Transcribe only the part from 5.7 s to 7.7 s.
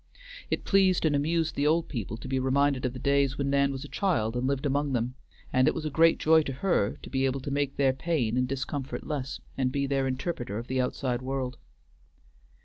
was a great joy to her to be able to